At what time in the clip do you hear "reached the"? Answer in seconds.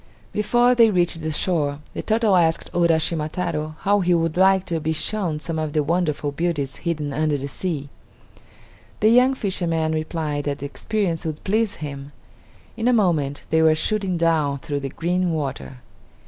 0.89-1.31